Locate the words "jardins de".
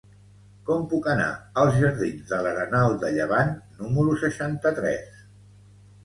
1.83-2.39